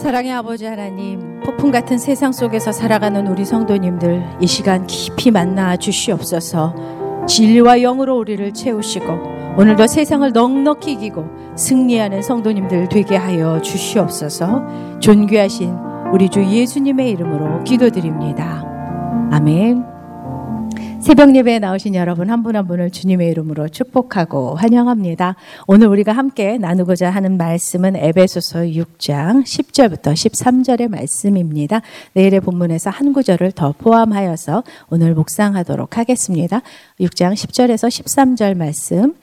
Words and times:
사랑의 0.00 0.32
아버지 0.32 0.64
하나님, 0.64 1.40
폭풍 1.44 1.70
같은 1.70 1.98
세상 1.98 2.32
속에서 2.32 2.72
살아가는 2.72 3.26
우리 3.26 3.44
성도님들 3.44 4.38
이 4.40 4.46
시간 4.46 4.86
깊이 4.86 5.30
만나 5.30 5.76
주시옵소서. 5.76 7.26
진리와 7.28 7.76
영으로 7.80 8.16
우리를 8.16 8.54
채우시고 8.54 9.06
오늘도 9.58 9.86
세상을 9.86 10.32
넉넉히 10.32 10.92
이기고 10.92 11.54
승리하는 11.54 12.22
성도님들 12.22 12.88
되게 12.88 13.14
하여 13.14 13.60
주시옵소서. 13.60 15.00
존귀하신 15.00 15.76
우리 16.14 16.30
주 16.30 16.42
예수님의 16.46 17.10
이름으로 17.10 17.62
기도드립니다. 17.64 18.64
아멘. 19.30 19.89
새벽 21.00 21.34
예배에 21.34 21.60
나오신 21.60 21.94
여러분 21.94 22.28
한 22.28 22.42
분한 22.42 22.60
한 22.60 22.68
분을 22.68 22.90
주님의 22.90 23.28
이름으로 23.30 23.68
축복하고 23.68 24.54
환영합니다. 24.54 25.34
오늘 25.66 25.86
우리가 25.86 26.12
함께 26.12 26.58
나누고자 26.58 27.08
하는 27.08 27.38
말씀은 27.38 27.96
에베소서 27.96 28.60
6장 28.60 29.42
10절부터 29.42 30.12
13절의 30.12 30.90
말씀입니다. 30.90 31.80
내일의 32.12 32.40
본문에서 32.40 32.90
한 32.90 33.14
구절을 33.14 33.52
더 33.52 33.72
포함하여서 33.78 34.62
오늘 34.90 35.14
묵상하도록 35.14 35.96
하겠습니다. 35.96 36.60
6장 37.00 37.32
10절에서 37.32 37.88
13절 37.88 38.54
말씀 38.56 39.14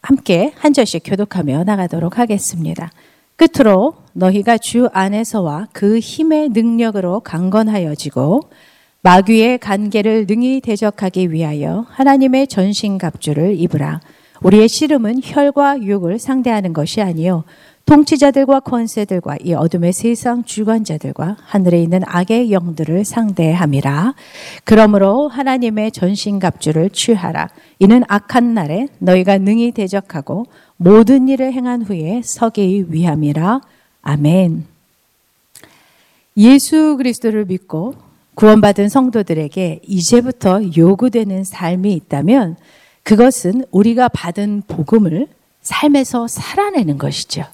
함께 0.00 0.52
한 0.56 0.72
절씩 0.72 1.02
교독하며 1.04 1.64
나가도록 1.64 2.18
하겠습니다. 2.18 2.90
끝으로 3.36 3.96
너희가 4.14 4.56
주 4.56 4.88
안에서와 4.92 5.68
그 5.72 5.98
힘의 5.98 6.48
능력으로 6.50 7.20
강건하여지고 7.20 8.48
마귀의 9.04 9.58
관계를 9.58 10.26
능히 10.28 10.60
대적하기 10.60 11.32
위하여 11.32 11.86
하나님의 11.90 12.46
전신갑주를 12.46 13.58
입으라. 13.58 14.00
우리의 14.42 14.68
씨름은 14.68 15.20
혈과 15.24 15.82
육을 15.82 16.20
상대하는 16.20 16.72
것이 16.72 17.00
아니요 17.00 17.44
통치자들과 17.84 18.60
권세들과 18.60 19.38
이 19.42 19.54
어둠의 19.54 19.92
세상 19.92 20.44
주관자들과 20.44 21.36
하늘에 21.40 21.82
있는 21.82 22.02
악의 22.06 22.52
영들을 22.52 23.04
상대함이라. 23.04 24.14
그러므로 24.62 25.26
하나님의 25.26 25.90
전신갑주를 25.90 26.90
취하라. 26.90 27.48
이는 27.80 28.04
악한 28.06 28.54
날에 28.54 28.86
너희가 29.00 29.38
능히 29.38 29.72
대적하고 29.72 30.46
모든 30.76 31.26
일을 31.26 31.52
행한 31.52 31.82
후에 31.82 32.22
서기 32.24 32.86
위함이라. 32.88 33.62
아멘. 34.02 34.64
예수 36.36 36.96
그리스도를 36.96 37.46
믿고 37.46 37.94
구원받은 38.34 38.88
성도들에게 38.88 39.80
이제부터 39.86 40.60
요구되는 40.76 41.44
삶이 41.44 41.92
있다면 41.94 42.56
그것은 43.02 43.64
우리가 43.70 44.08
받은 44.08 44.62
복음을 44.68 45.26
삶에서 45.60 46.28
살아내는 46.28 46.98
것이죠. 46.98 47.44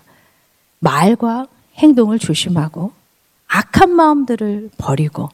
말과 0.79 1.47
행동을 1.77 2.19
조심하고 2.19 2.93
악한 3.49 3.91
마음들을 3.91 4.71
버리고 4.79 5.31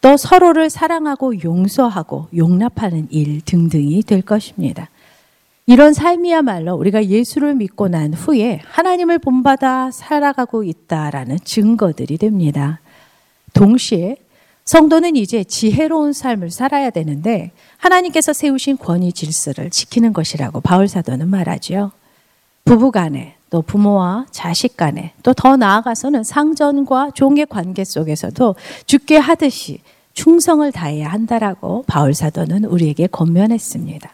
또 0.00 0.16
서로를 0.16 0.70
사랑하고 0.70 1.42
용서하고 1.42 2.28
용납하는 2.34 3.06
일 3.10 3.42
등등이 3.42 4.02
될 4.02 4.22
것입니다. 4.22 4.88
이런 5.66 5.92
삶이야말로 5.92 6.74
우리가 6.74 7.04
예수를 7.04 7.54
믿고 7.54 7.88
난 7.88 8.12
후에 8.14 8.60
하나님을 8.64 9.18
본받아 9.18 9.90
살아가고 9.92 10.64
있다라는 10.64 11.38
증거들이 11.44 12.18
됩니다. 12.18 12.80
동시에 13.52 14.16
성도는 14.70 15.16
이제 15.16 15.42
지혜로운 15.42 16.12
삶을 16.12 16.52
살아야 16.52 16.90
되는데 16.90 17.50
하나님께서 17.78 18.32
세우신 18.32 18.78
권위 18.78 19.12
질서를 19.12 19.68
지키는 19.68 20.12
것이라고 20.12 20.60
바울 20.60 20.86
사도는 20.86 21.26
말하죠. 21.26 21.90
부부 22.64 22.92
간에 22.92 23.34
또 23.50 23.62
부모와 23.62 24.26
자식 24.30 24.76
간에 24.76 25.12
또 25.24 25.32
더 25.32 25.56
나아가서는 25.56 26.22
상전과 26.22 27.10
종의 27.16 27.46
관계 27.46 27.82
속에서도 27.82 28.54
죽게 28.86 29.16
하듯이 29.16 29.80
충성을 30.12 30.70
다해야 30.70 31.08
한다라고 31.08 31.82
바울 31.88 32.14
사도는 32.14 32.64
우리에게 32.64 33.08
권면했습니다. 33.08 34.08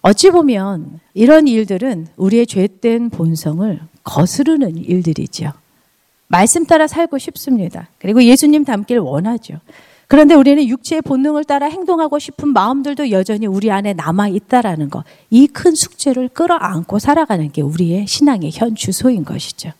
어찌 0.00 0.30
보면 0.30 1.00
이런 1.12 1.46
일들은 1.46 2.06
우리의 2.16 2.46
죄된 2.46 3.10
본성을 3.10 3.78
거스르는 4.04 4.78
일들이죠. 4.78 5.52
말씀 6.30 6.64
따라 6.64 6.86
살고 6.86 7.18
싶습니다. 7.18 7.88
그리고 7.98 8.22
예수님 8.22 8.64
닮길 8.64 8.98
원하죠. 9.00 9.54
그런데 10.06 10.34
우리는 10.34 10.64
육체의 10.66 11.02
본능을 11.02 11.42
따라 11.44 11.66
행동하고 11.66 12.20
싶은 12.20 12.48
마음들도 12.52 13.10
여전히 13.10 13.46
우리 13.46 13.70
안에 13.72 13.94
남아 13.94 14.28
있다라는 14.28 14.90
것. 14.90 15.04
이 15.30 15.48
큰 15.48 15.74
숙제를 15.74 16.28
끌어안고 16.28 17.00
살아가는 17.00 17.50
게 17.50 17.62
우리의 17.62 18.06
신앙의 18.06 18.52
현 18.54 18.76
주소인 18.76 19.24
것이죠. 19.24 19.72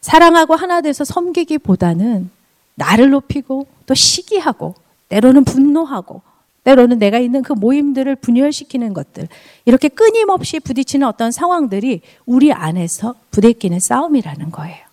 사랑하고 0.00 0.54
하나 0.54 0.80
돼서 0.80 1.04
섬기기보다는 1.04 2.30
나를 2.76 3.10
높이고 3.10 3.66
또 3.86 3.94
시기하고 3.94 4.76
때로는 5.08 5.42
분노하고 5.44 6.22
때로는 6.62 7.00
내가 7.00 7.18
있는 7.18 7.42
그 7.42 7.52
모임들을 7.52 8.14
분열시키는 8.16 8.94
것들 8.94 9.26
이렇게 9.64 9.88
끊임없이 9.88 10.60
부딪히는 10.60 11.06
어떤 11.06 11.32
상황들이 11.32 12.00
우리 12.26 12.52
안에서 12.52 13.16
부대끼는 13.32 13.80
싸움이라는 13.80 14.52
거예요. 14.52 14.89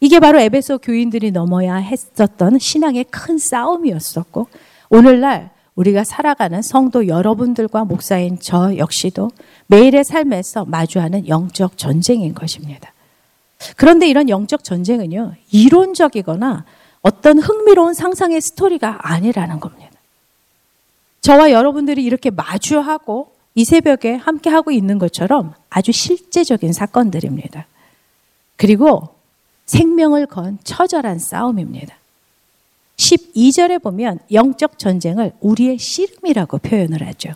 이게 0.00 0.20
바로 0.20 0.38
에베소 0.38 0.78
교인들이 0.78 1.30
넘어야 1.30 1.76
했었던 1.76 2.58
신앙의 2.58 3.04
큰 3.04 3.38
싸움이었었고 3.38 4.48
오늘날 4.90 5.50
우리가 5.74 6.04
살아가는 6.04 6.60
성도 6.62 7.06
여러분들과 7.06 7.84
목사인 7.84 8.38
저 8.40 8.76
역시도 8.76 9.30
매일의 9.66 10.04
삶에서 10.04 10.64
마주하는 10.64 11.28
영적 11.28 11.76
전쟁인 11.76 12.34
것입니다. 12.34 12.92
그런데 13.76 14.08
이런 14.08 14.28
영적 14.28 14.64
전쟁은요, 14.64 15.34
이론적이거나 15.50 16.64
어떤 17.02 17.38
흥미로운 17.38 17.94
상상의 17.94 18.40
스토리가 18.40 18.98
아니라는 19.02 19.60
겁니다. 19.60 19.92
저와 21.20 21.50
여러분들이 21.50 22.04
이렇게 22.04 22.30
마주하고 22.30 23.32
이 23.54 23.64
새벽에 23.64 24.14
함께하고 24.14 24.70
있는 24.70 24.98
것처럼 24.98 25.54
아주 25.70 25.92
실제적인 25.92 26.72
사건들입니다. 26.72 27.66
그리고 28.56 29.15
생명을 29.66 30.26
건 30.26 30.58
처절한 30.64 31.18
싸움입니다. 31.18 31.94
12절에 32.96 33.82
보면 33.82 34.18
영적 34.32 34.78
전쟁을 34.78 35.32
우리의 35.40 35.78
씨름이라고 35.78 36.58
표현을 36.58 37.06
하죠. 37.08 37.34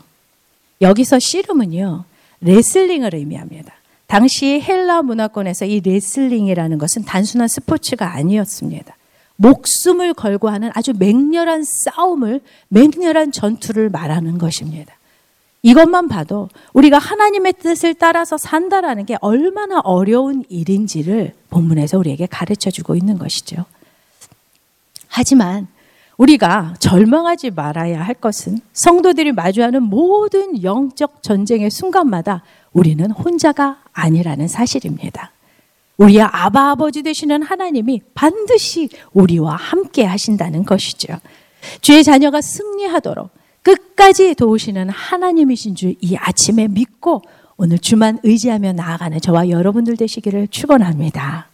여기서 0.81 1.19
씨름은요, 1.19 2.05
레슬링을 2.41 3.15
의미합니다. 3.15 3.75
당시 4.07 4.61
헬라 4.61 5.03
문화권에서 5.03 5.67
이 5.67 5.81
레슬링이라는 5.81 6.79
것은 6.79 7.05
단순한 7.05 7.49
스포츠가 7.49 8.15
아니었습니다. 8.15 8.97
목숨을 9.37 10.15
걸고 10.15 10.49
하는 10.49 10.71
아주 10.75 10.93
맹렬한 10.99 11.65
싸움을, 11.65 12.41
맹렬한 12.69 13.33
전투를 13.33 13.91
말하는 13.91 14.39
것입니다. 14.39 14.95
이것만 15.63 16.09
봐도 16.09 16.49
우리가 16.73 16.99
하나님의 16.99 17.55
뜻을 17.55 17.95
따라서 17.95 18.39
산다라는 18.39 19.05
게 19.05 19.17
얼마나 19.21 19.81
어려운 19.81 20.45
일인지를 20.49 21.35
본문에서 21.51 21.99
우리에게 21.99 22.27
가르쳐 22.27 22.71
주고 22.71 22.97
있는 22.97 23.19
것이죠. 23.19 23.67
하지만 25.09 25.69
우리가 26.17 26.75
절망하지 26.79 27.51
말아야 27.51 28.03
할 28.03 28.15
것은 28.15 28.59
성도들이 28.73 29.33
마주하는 29.33 29.83
모든 29.83 30.63
영적 30.63 31.23
전쟁의 31.23 31.71
순간마다 31.71 32.43
우리는 32.73 33.11
혼자가 33.11 33.83
아니라는 33.93 34.49
사실입니다. 34.49 35.33
우리의 35.97 36.23
아바 36.23 36.71
아버지 36.71 37.03
되시는 37.03 37.43
하나님이 37.43 38.01
반드시 38.15 38.89
우리와 39.13 39.57
함께 39.57 40.05
하신다는 40.05 40.65
것이죠. 40.65 41.19
주의 41.83 42.03
자녀가 42.03 42.41
승리하도록 42.41 43.40
끝까지 43.63 44.35
도우시는 44.35 44.89
하나님이신 44.89 45.75
줄 45.75 45.95
이 46.01 46.17
아침에 46.17 46.69
믿고 46.69 47.23
오늘 47.57 47.79
주만 47.79 48.19
의지하며 48.23 48.73
나아가는 48.73 49.21
저와 49.21 49.51
여러분들 49.51 49.97
되시기를 49.97 50.49
축원합니다. 50.49 51.49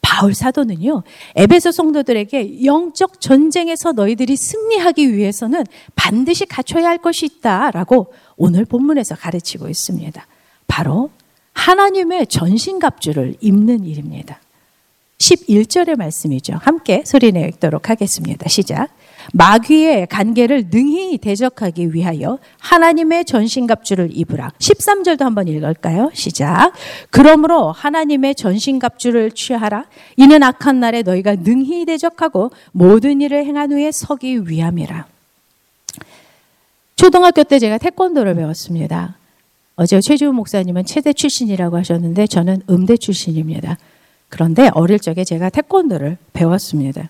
바울 0.00 0.34
사도는요, 0.34 1.04
에베소 1.36 1.70
성도들에게 1.70 2.64
영적 2.64 3.20
전쟁에서 3.20 3.92
너희들이 3.92 4.36
승리하기 4.36 5.14
위해서는 5.14 5.64
반드시 5.94 6.44
갖춰야 6.44 6.88
할 6.88 6.98
것이 6.98 7.26
있다라고 7.26 8.12
오늘 8.36 8.64
본문에서 8.64 9.14
가르치고 9.14 9.68
있습니다. 9.68 10.26
바로 10.66 11.10
하나님의 11.54 12.26
전신갑주를 12.26 13.36
입는 13.40 13.84
일입니다. 13.84 14.40
11절의 15.18 15.96
말씀이죠. 15.96 16.54
함께 16.60 17.04
소리내어 17.06 17.46
읽도록 17.46 17.88
하겠습니다. 17.88 18.48
시작. 18.48 18.88
마귀의 19.32 20.06
관계를 20.08 20.66
능히 20.70 21.18
대적하기 21.18 21.94
위하여 21.94 22.38
하나님의 22.58 23.24
전신갑주를 23.24 24.10
입으라. 24.12 24.52
13절도 24.58 25.20
한번 25.20 25.48
읽을까요? 25.48 26.10
시작. 26.12 26.72
그러므로 27.10 27.72
하나님의 27.72 28.34
전신갑주를 28.34 29.32
취하라. 29.32 29.86
이는 30.16 30.42
악한 30.42 30.80
날에 30.80 31.02
너희가 31.02 31.36
능히 31.36 31.84
대적하고 31.84 32.50
모든 32.72 33.20
일을 33.20 33.44
행한 33.44 33.72
후에 33.72 33.90
서기 33.92 34.48
위함이라. 34.48 35.06
초등학교 36.96 37.42
때 37.42 37.58
제가 37.58 37.78
태권도를 37.78 38.34
배웠습니다. 38.34 39.16
어제 39.74 40.00
최지훈 40.00 40.34
목사님은 40.36 40.84
체대 40.84 41.12
출신이라고 41.12 41.76
하셨는데 41.78 42.26
저는 42.26 42.62
음대 42.70 42.96
출신입니다. 42.96 43.78
그런데 44.28 44.70
어릴 44.74 44.98
적에 44.98 45.24
제가 45.24 45.50
태권도를 45.50 46.16
배웠습니다. 46.32 47.08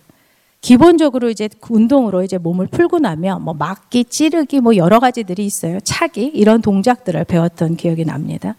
기본적으로 0.62 1.28
이제 1.28 1.48
운동으로 1.68 2.22
이제 2.22 2.38
몸을 2.38 2.68
풀고 2.68 3.00
나면 3.00 3.42
뭐 3.42 3.52
막기, 3.52 4.04
찌르기 4.04 4.60
뭐 4.60 4.76
여러 4.76 5.00
가지들이 5.00 5.44
있어요. 5.44 5.80
차기 5.80 6.26
이런 6.26 6.62
동작들을 6.62 7.24
배웠던 7.24 7.76
기억이 7.76 8.04
납니다. 8.04 8.54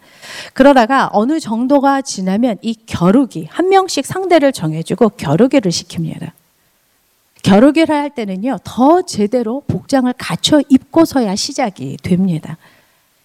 그러다가 0.54 1.10
어느 1.14 1.40
정도가 1.40 2.02
지나면 2.02 2.58
이 2.62 2.76
겨루기 2.86 3.48
한 3.50 3.70
명씩 3.70 4.06
상대를 4.06 4.52
정해주고 4.52 5.10
겨루기를 5.12 5.72
시킵니다. 5.72 6.32
겨루기를 7.42 7.96
할 7.96 8.10
때는요 8.10 8.58
더 8.66 9.02
제대로 9.04 9.64
복장을 9.68 10.12
갖춰 10.18 10.62
입고서야 10.68 11.38
시작이 11.38 11.98
됩니다. 12.04 12.58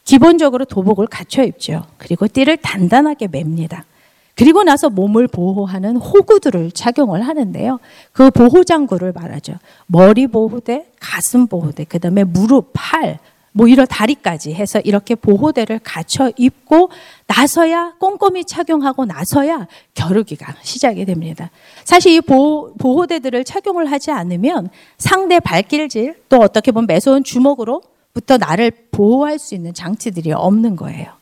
기본적으로 0.04 0.64
도복을 0.64 1.08
갖춰 1.08 1.42
입죠. 1.42 1.84
그리고 1.98 2.28
띠를 2.28 2.56
단단하게 2.58 3.26
맵니다. 3.26 3.84
그리고 4.38 4.62
나서 4.62 4.88
몸을 4.88 5.26
보호하는 5.26 5.96
호구들을 5.96 6.70
착용을 6.70 7.23
하는데요. 7.26 7.81
그 8.12 8.31
보호 8.31 8.62
장구를 8.62 9.12
말하죠. 9.12 9.55
머리 9.87 10.29
보호대, 10.29 10.87
가슴 11.00 11.49
보호대, 11.49 11.85
그 11.88 11.99
다음에 11.99 12.23
무릎, 12.23 12.70
팔, 12.73 13.19
뭐 13.50 13.67
이런 13.67 13.85
다리까지 13.88 14.55
해서 14.55 14.79
이렇게 14.85 15.17
보호대를 15.17 15.81
갖춰 15.82 16.31
입고 16.37 16.90
나서야 17.26 17.94
꼼꼼히 17.99 18.44
착용하고 18.44 19.06
나서야 19.06 19.67
겨루기가 19.94 20.55
시작이 20.62 21.05
됩니다. 21.05 21.50
사실 21.82 22.12
이 22.12 22.20
보호, 22.20 22.75
보호대들을 22.75 23.43
착용을 23.43 23.90
하지 23.90 24.12
않으면 24.12 24.69
상대 24.99 25.40
발길질 25.40 26.14
또 26.29 26.37
어떻게 26.37 26.70
보면 26.70 26.87
매서운 26.87 27.25
주먹으로부터 27.25 28.37
나를 28.37 28.70
보호할 28.93 29.40
수 29.40 29.56
있는 29.56 29.75
장치들이 29.75 30.31
없는 30.31 30.76
거예요. 30.76 31.17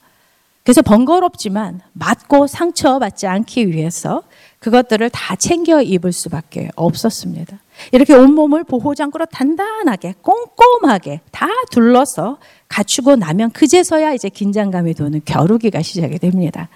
그래서 0.67 0.83
번거롭지만 0.83 1.81
맞고 1.93 2.49
상처받지 2.49 3.29
않기 3.29 3.69
위해서 3.69 4.25
그것들을 4.59 5.09
다 5.11 5.37
챙겨 5.37 5.81
입을 5.81 6.11
수밖에 6.11 6.71
없었습니다. 6.75 7.61
이렇게 7.93 8.15
온몸을 8.15 8.65
보호장구로 8.65 9.27
단단하게 9.27 10.15
꼼꼼하게 10.23 11.21
다 11.31 11.47
둘러서 11.71 12.39
갖추고 12.67 13.15
나면 13.15 13.53
그제서야 13.53 14.13
이제 14.13 14.29
긴장감이 14.29 14.95
도는 14.95 15.21
겨루기가 15.25 15.83
시작이 15.83 16.19
됩니다. 16.19 16.69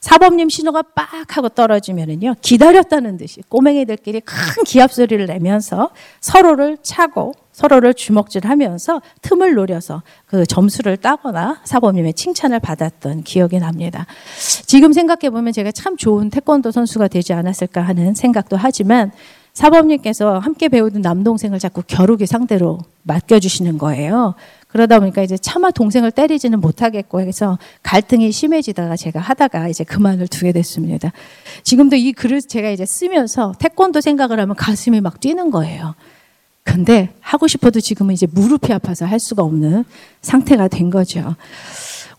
사범님 0.00 0.48
신호가 0.48 0.80
빡 0.80 1.36
하고 1.36 1.50
떨어지면은요 1.50 2.36
기다렸다는 2.40 3.18
듯이 3.18 3.42
꼬맹이들끼리 3.50 4.20
큰 4.20 4.64
기합 4.64 4.90
소리를 4.90 5.26
내면서 5.26 5.90
서로를 6.22 6.78
차고 6.82 7.34
서로를 7.56 7.94
주먹질하면서 7.94 9.00
틈을 9.22 9.54
노려서 9.54 10.02
그 10.26 10.44
점수를 10.44 10.98
따거나 10.98 11.62
사범님의 11.64 12.12
칭찬을 12.12 12.60
받았던 12.60 13.22
기억이 13.22 13.58
납니다. 13.58 14.04
지금 14.66 14.92
생각해 14.92 15.30
보면 15.30 15.54
제가 15.54 15.72
참 15.72 15.96
좋은 15.96 16.28
태권도 16.28 16.70
선수가 16.70 17.08
되지 17.08 17.32
않았을까 17.32 17.80
하는 17.80 18.12
생각도 18.12 18.58
하지만 18.58 19.10
사범님께서 19.54 20.38
함께 20.38 20.68
배우던 20.68 21.00
남동생을 21.00 21.58
자꾸 21.58 21.82
겨루기 21.86 22.26
상대로 22.26 22.78
맡겨주시는 23.04 23.78
거예요. 23.78 24.34
그러다 24.68 25.00
보니까 25.00 25.22
이제 25.22 25.38
차마 25.38 25.70
동생을 25.70 26.10
때리지는 26.10 26.60
못하겠고 26.60 27.22
해서 27.22 27.58
갈등이 27.82 28.32
심해지다가 28.32 28.96
제가 28.96 29.18
하다가 29.18 29.68
이제 29.68 29.82
그만을 29.82 30.28
두게 30.28 30.52
됐습니다. 30.52 31.10
지금도 31.62 31.96
이 31.96 32.12
글을 32.12 32.42
제가 32.42 32.68
이제 32.68 32.84
쓰면서 32.84 33.54
태권도 33.58 34.02
생각을 34.02 34.40
하면 34.40 34.56
가슴이 34.56 35.00
막 35.00 35.20
뛰는 35.20 35.50
거예요. 35.50 35.94
근데 36.66 37.14
하고 37.20 37.46
싶어도 37.46 37.80
지금은 37.80 38.12
이제 38.12 38.26
무릎이 38.30 38.72
아파서 38.72 39.06
할 39.06 39.20
수가 39.20 39.42
없는 39.44 39.84
상태가 40.20 40.66
된 40.66 40.90
거죠. 40.90 41.36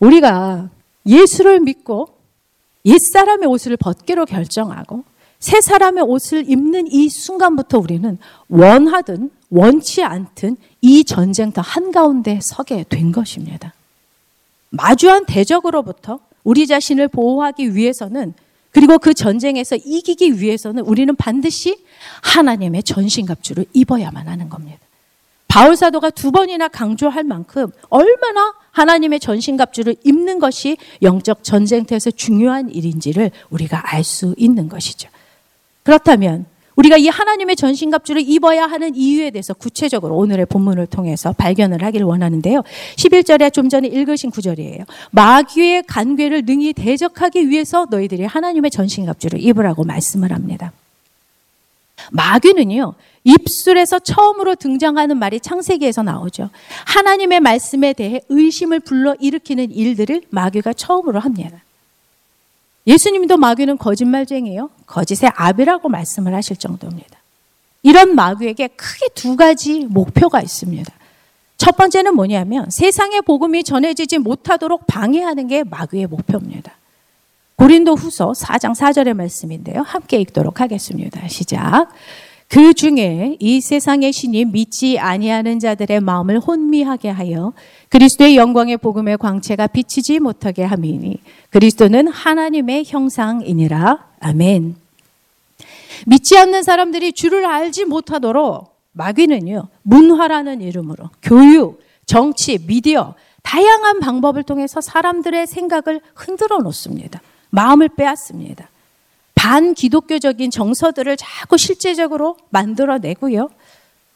우리가 0.00 0.70
예수를 1.06 1.60
믿고 1.60 2.08
옛사람의 2.86 3.46
옷을 3.46 3.76
벗기로 3.76 4.24
결정하고 4.24 5.04
새 5.38 5.60
사람의 5.60 6.02
옷을 6.04 6.48
입는 6.50 6.86
이 6.90 7.10
순간부터 7.10 7.78
우리는 7.78 8.16
원하든 8.48 9.30
원치 9.50 10.02
않든 10.02 10.56
이 10.80 11.04
전쟁터 11.04 11.60
한가운데 11.60 12.40
서게 12.42 12.84
된 12.88 13.12
것입니다. 13.12 13.74
마주한 14.70 15.26
대적으로부터 15.26 16.20
우리 16.42 16.66
자신을 16.66 17.08
보호하기 17.08 17.74
위해서는 17.74 18.32
그리고 18.70 18.98
그 18.98 19.14
전쟁에서 19.14 19.76
이기기 19.76 20.40
위해서는 20.40 20.82
우리는 20.84 21.14
반드시 21.16 21.78
하나님의 22.22 22.82
전신갑주를 22.82 23.66
입어야만 23.72 24.28
하는 24.28 24.48
겁니다. 24.48 24.78
바울 25.48 25.76
사도가 25.76 26.10
두 26.10 26.30
번이나 26.30 26.68
강조할 26.68 27.24
만큼 27.24 27.68
얼마나 27.88 28.54
하나님의 28.70 29.18
전신갑주를 29.18 29.96
입는 30.04 30.38
것이 30.38 30.76
영적 31.02 31.42
전쟁터에서 31.42 32.10
중요한 32.10 32.70
일인지를 32.70 33.30
우리가 33.50 33.94
알 33.94 34.04
수 34.04 34.34
있는 34.36 34.68
것이죠. 34.68 35.08
그렇다면 35.82 36.46
우리가 36.78 36.96
이 36.96 37.08
하나님의 37.08 37.56
전신갑주를 37.56 38.22
입어야 38.24 38.66
하는 38.66 38.94
이유에 38.94 39.30
대해서 39.30 39.52
구체적으로 39.52 40.16
오늘의 40.16 40.46
본문을 40.46 40.86
통해서 40.86 41.32
발견을 41.32 41.82
하기를 41.82 42.06
원하는데요. 42.06 42.62
11절에 42.96 43.52
좀 43.52 43.68
전에 43.68 43.88
읽으신 43.88 44.30
구절이에요. 44.30 44.84
마귀의 45.10 45.82
간괴를 45.88 46.42
능히 46.46 46.72
대적하기 46.72 47.48
위해서 47.48 47.86
너희들이 47.90 48.24
하나님의 48.24 48.70
전신갑주를 48.70 49.42
입으라고 49.42 49.82
말씀을 49.82 50.32
합니다. 50.32 50.72
마귀는요, 52.12 52.94
입술에서 53.24 53.98
처음으로 53.98 54.54
등장하는 54.54 55.18
말이 55.18 55.40
창세기에서 55.40 56.04
나오죠. 56.04 56.48
하나님의 56.86 57.40
말씀에 57.40 57.92
대해 57.92 58.20
의심을 58.28 58.78
불러 58.80 59.16
일으키는 59.18 59.72
일들을 59.72 60.22
마귀가 60.30 60.74
처음으로 60.74 61.18
합니다. 61.18 61.60
예수님도 62.88 63.36
마귀는 63.36 63.76
거짓말쟁이요. 63.76 64.70
거짓의 64.86 65.30
아비라고 65.36 65.90
말씀을 65.90 66.34
하실 66.34 66.56
정도입니다. 66.56 67.18
이런 67.82 68.14
마귀에게 68.14 68.68
크게 68.68 69.08
두 69.14 69.36
가지 69.36 69.84
목표가 69.84 70.40
있습니다. 70.40 70.90
첫 71.58 71.76
번째는 71.76 72.14
뭐냐면 72.14 72.70
세상의 72.70 73.22
복음이 73.22 73.62
전해지지 73.62 74.18
못하도록 74.18 74.86
방해하는 74.86 75.48
게 75.48 75.64
마귀의 75.64 76.06
목표입니다. 76.06 76.72
고린도 77.56 77.94
후서 77.94 78.32
4장 78.32 78.74
4절의 78.74 79.14
말씀인데요. 79.14 79.82
함께 79.82 80.18
읽도록 80.20 80.60
하겠습니다. 80.62 81.28
시작. 81.28 81.88
그 82.48 82.72
중에 82.72 83.36
이 83.40 83.60
세상의 83.60 84.12
신이 84.12 84.46
믿지 84.46 84.98
아니하는 84.98 85.58
자들의 85.58 86.00
마음을 86.00 86.38
혼미하게 86.38 87.10
하여 87.10 87.52
그리스도의 87.90 88.36
영광의 88.36 88.78
복음의 88.78 89.18
광채가 89.18 89.66
비치지 89.66 90.18
못하게 90.20 90.64
함이니 90.64 91.18
그리스도는 91.50 92.08
하나님의 92.08 92.84
형상이니라. 92.86 94.08
아멘. 94.20 94.76
믿지 96.06 96.38
않는 96.38 96.62
사람들이 96.62 97.12
주를 97.12 97.44
알지 97.44 97.84
못하도록 97.84 98.74
마귀는요, 98.92 99.68
문화라는 99.82 100.62
이름으로 100.62 101.10
교육, 101.22 101.82
정치, 102.06 102.58
미디어, 102.66 103.14
다양한 103.42 104.00
방법을 104.00 104.42
통해서 104.42 104.80
사람들의 104.80 105.46
생각을 105.46 106.00
흔들어 106.14 106.58
놓습니다. 106.58 107.20
마음을 107.50 107.88
빼앗습니다. 107.90 108.68
반기독교적인 109.38 110.50
정서들을 110.50 111.16
자꾸 111.16 111.56
실제적으로 111.56 112.36
만들어내고요. 112.50 113.48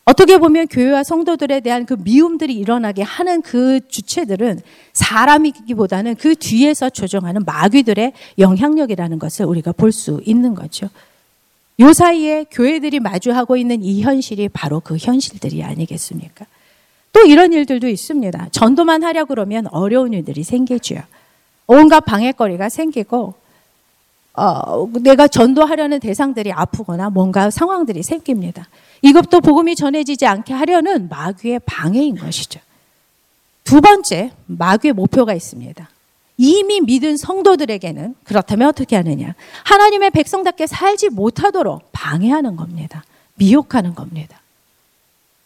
어떻게 0.05 0.37
보면 0.37 0.67
교회와 0.67 1.05
성도들에 1.05 1.61
대한 1.61 1.87
그 1.87 1.95
미움들이 1.95 2.55
일어나게 2.55 3.03
하는 3.03 3.41
그 3.41 3.79
주체들은 3.87 4.61
사람이기보다는 4.93 6.17
그 6.17 6.35
뒤에서 6.35 6.91
조종하는 6.91 7.43
마귀들의 7.47 8.13
영향력이라는 8.41 9.21
것을 9.21 9.47
우리가 9.47 9.71
볼 9.71 9.93
수 9.93 10.21
있는 10.27 10.57
거죠. 10.57 10.89
요 11.79 11.93
사이에 11.93 12.45
교회들이 12.51 12.99
마주하고 12.99 13.57
있는 13.57 13.81
이 13.85 14.03
현실이 14.03 14.49
바로 14.49 14.81
그 14.81 14.97
현실들이 14.97 15.63
아니겠습니까? 15.63 16.47
또 17.13 17.21
이런 17.21 17.53
일들도 17.53 17.87
있습니다. 17.87 18.49
전도만 18.51 19.05
하려 19.05 19.27
그러면 19.27 19.69
어려운 19.69 20.15
일들이 20.15 20.43
생기죠. 20.43 20.97
온갖 21.69 22.01
방해거리가 22.01 22.69
생기고 22.69 23.35
어, 24.35 24.89
내가 25.01 25.29
전도하려는 25.29 26.01
대상들이 26.01 26.53
아프거나 26.53 27.11
뭔가 27.11 27.51
상황들이 27.51 28.03
생깁니다. 28.03 28.69
이것도 29.03 29.41
복음이 29.41 29.77
전해지지 29.77 30.27
않게 30.27 30.55
하려는 30.55 31.09
마귀의 31.09 31.61
방해인 31.67 32.17
것이죠. 32.17 32.61
두 33.65 33.81
번째, 33.81 34.33
마귀의 34.47 34.95
목표가 34.95 35.35
있습니다. 35.35 35.89
이미 36.39 36.81
믿은 36.81 37.17
성도들에게는 37.17 38.15
그렇다면 38.25 38.69
어떻게 38.69 38.97
하느냐? 38.97 39.35
하나님의 39.65 40.11
백성답게 40.11 40.67
살지 40.67 41.11
못하도록 41.11 41.91
방해하는 41.93 42.57
겁니다. 42.57 43.05
미혹하는 43.37 43.95
겁니다. 43.95 44.42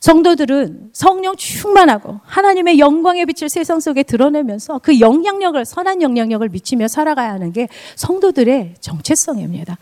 성도들은 0.06 0.90
성령 0.92 1.34
충만하고 1.34 2.20
하나님의 2.22 2.78
영광의 2.78 3.26
빛을 3.26 3.48
세상 3.48 3.80
속에 3.80 4.04
드러내면서 4.04 4.78
그 4.78 5.00
영향력을 5.00 5.64
선한 5.64 6.00
영향력을 6.00 6.48
미치며 6.48 6.86
살아가야 6.86 7.32
하는 7.32 7.52
게 7.52 7.66
성도들의 7.96 8.74
정체성입니다. 8.78 9.76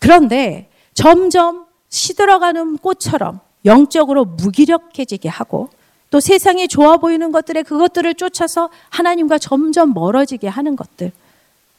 그런데 0.00 0.68
점점 0.92 1.66
시들어가는 1.88 2.78
꽃처럼 2.78 3.38
영적으로 3.64 4.24
무기력해지게 4.24 5.28
하고 5.28 5.68
또 6.10 6.18
세상이 6.18 6.66
좋아 6.66 6.96
보이는 6.96 7.30
것들에 7.30 7.62
그것들을 7.62 8.14
쫓아서 8.14 8.70
하나님과 8.88 9.38
점점 9.38 9.94
멀어지게 9.94 10.48
하는 10.48 10.74
것들 10.74 11.12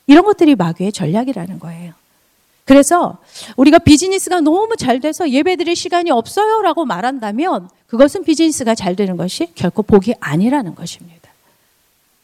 이런 0.07 0.23
것들이 0.23 0.55
마귀의 0.55 0.93
전략이라는 0.93 1.59
거예요. 1.59 2.00
그래서 2.65 3.17
우리가 3.57 3.79
비즈니스가 3.79 4.41
너무 4.41 4.75
잘 4.77 4.99
돼서 4.99 5.29
예배 5.29 5.55
드릴 5.55 5.75
시간이 5.75 6.11
없어요 6.11 6.61
라고 6.61 6.85
말한다면 6.85 7.69
그것은 7.87 8.23
비즈니스가 8.23 8.75
잘 8.75 8.95
되는 8.95 9.17
것이 9.17 9.53
결코 9.55 9.83
복이 9.83 10.15
아니라는 10.19 10.75
것입니다. 10.75 11.21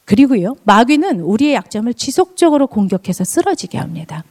그리고요, 0.05 0.55
마귀는 0.63 1.19
우리의 1.19 1.55
약점을 1.55 1.93
지속적으로 1.93 2.67
공격해서 2.67 3.25
쓰러지게 3.25 3.77
합니다. 3.77 4.23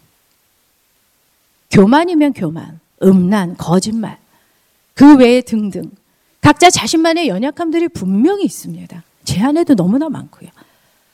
교만이면 1.71 2.33
교만, 2.33 2.81
음란, 3.03 3.59
거짓말, 3.59 4.17
그 4.95 5.17
외에 5.17 5.43
등등. 5.43 5.91
각자 6.41 6.71
자신만의 6.71 7.29
연약함들이 7.29 7.89
분명히 7.89 8.45
있습니다. 8.45 9.03
제 9.25 9.43
안에도 9.43 9.75
너무나 9.75 10.09
많고요. 10.09 10.49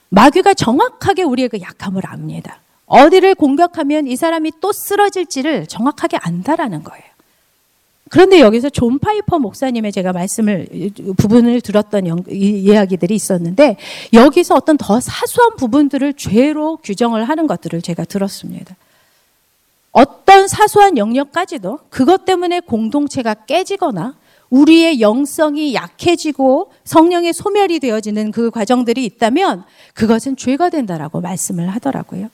마귀가 0.07 0.53
정확하게 0.53 1.23
우리의 1.23 1.49
그 1.49 1.59
약함을 1.59 2.03
압니다. 2.05 2.61
어디를 2.85 3.35
공격하면 3.35 4.07
이 4.07 4.15
사람이 4.15 4.53
또 4.61 4.71
쓰러질지를 4.71 5.67
정확하게 5.67 6.17
안다라는 6.21 6.83
거예요. 6.83 7.03
그런데 8.09 8.41
여기서 8.41 8.69
존 8.69 8.99
파이퍼 8.99 9.39
목사님의 9.39 9.91
제가 9.91 10.13
말씀을 10.13 10.67
부분을 11.17 11.61
들었던 11.61 12.05
영, 12.05 12.23
이야기들이 12.29 13.15
있었는데 13.15 13.77
여기서 14.13 14.53
어떤 14.53 14.77
더 14.77 14.99
사소한 14.99 15.55
부분들을 15.55 16.13
죄로 16.13 16.77
규정을 16.77 17.27
하는 17.27 17.47
것들을 17.47 17.81
제가 17.81 18.05
들었습니다. 18.05 18.75
어떤 19.91 20.47
사소한 20.47 20.97
영역까지도 20.97 21.79
그것 21.89 22.25
때문에 22.25 22.59
공동체가 22.59 23.33
깨지거나 23.33 24.15
우리의 24.49 25.01
영성이 25.01 25.73
약해지고 25.73 26.71
성령의 26.83 27.33
소멸이 27.33 27.79
되어지는 27.79 28.31
그 28.31 28.51
과정들이 28.51 29.03
있다면 29.05 29.63
그것은 29.95 30.35
죄가 30.35 30.69
된다라고 30.69 31.21
말씀을 31.21 31.69
하더라고요. 31.69 32.29